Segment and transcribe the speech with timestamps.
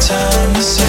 [0.00, 0.81] time to say.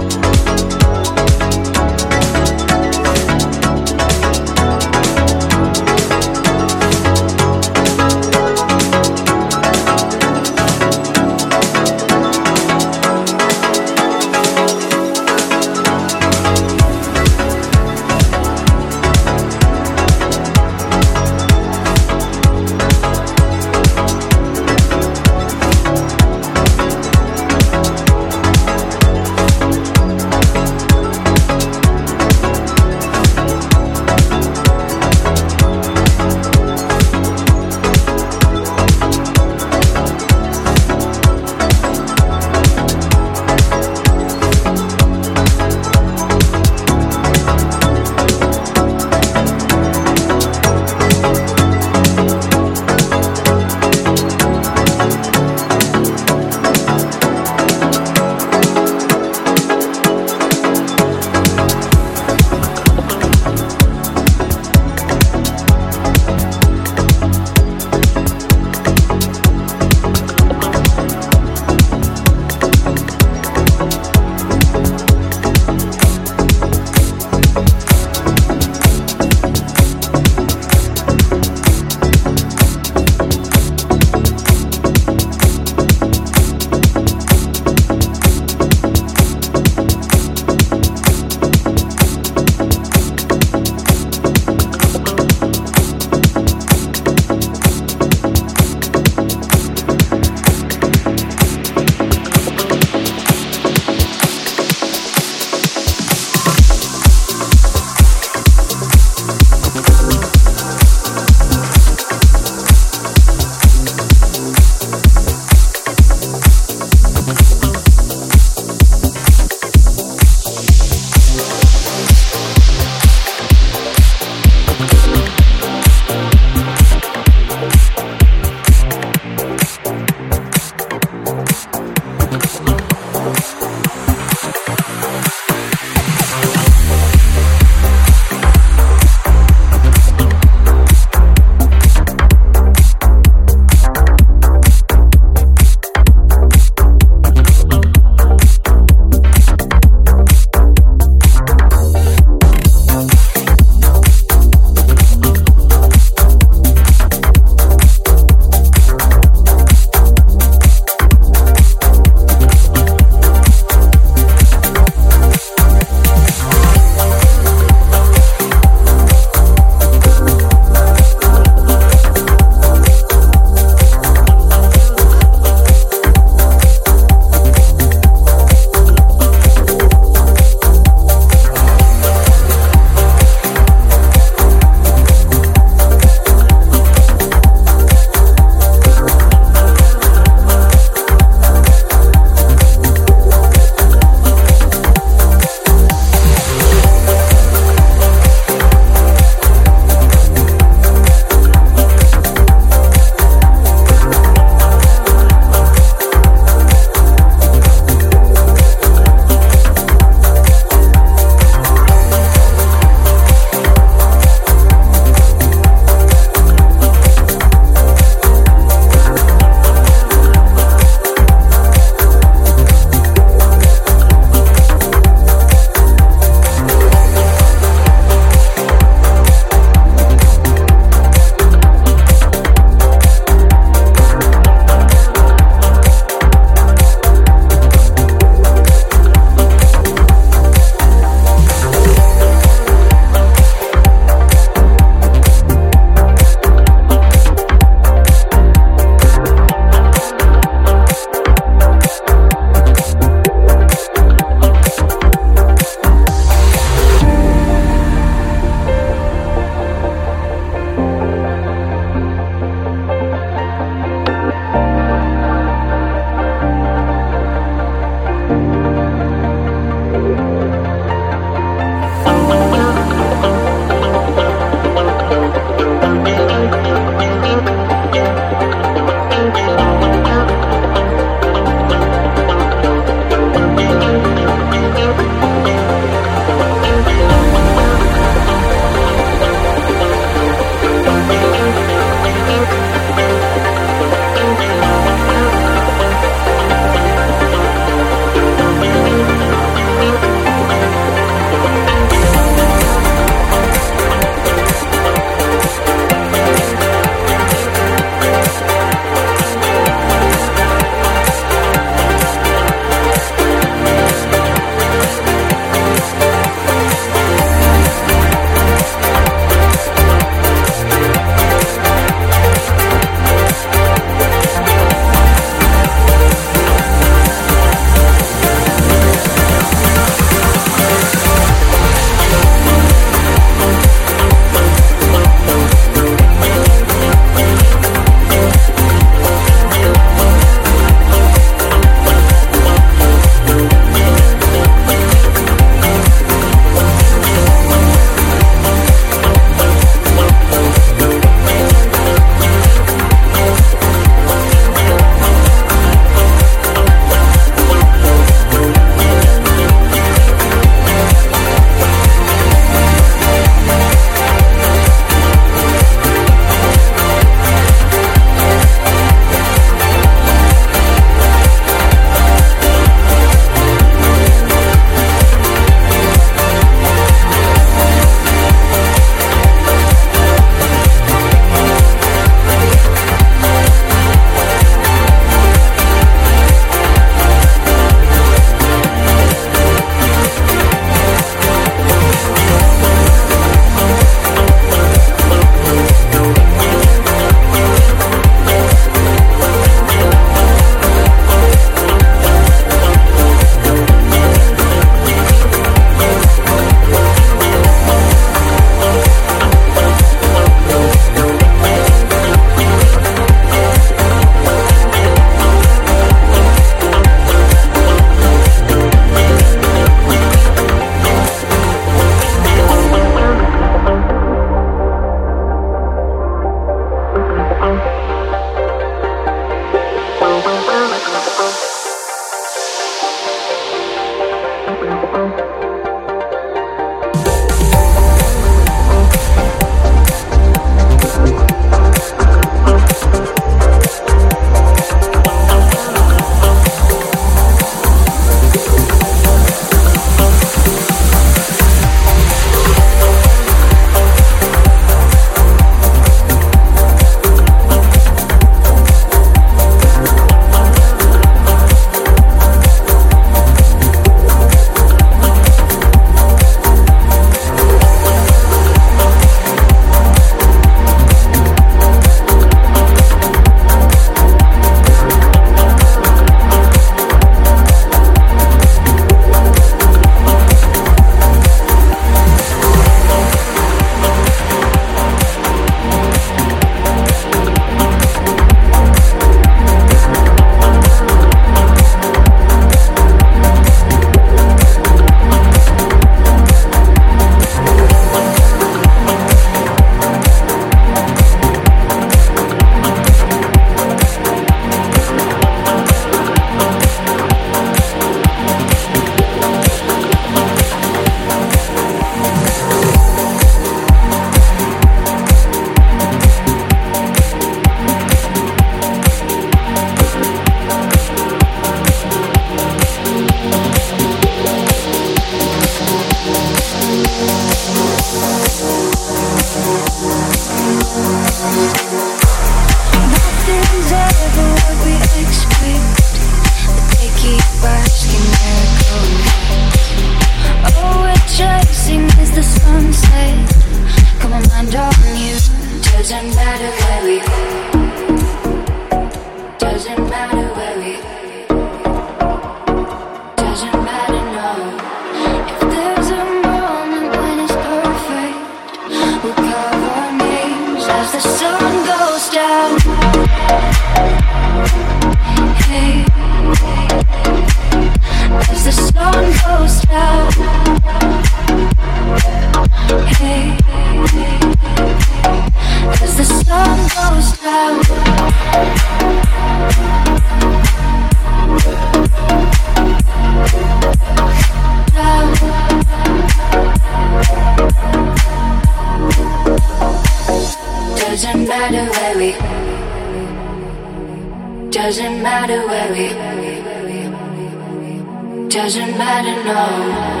[598.43, 600.00] doesn't matter, no.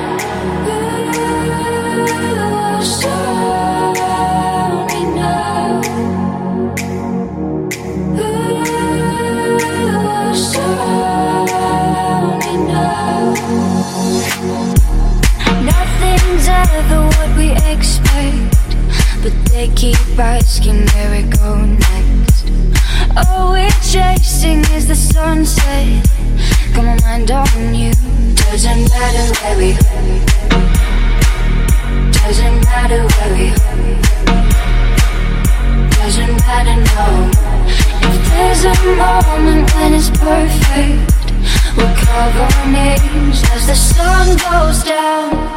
[39.27, 41.31] moment when it's perfect.
[41.77, 45.50] We'll cover our names as the sun goes down.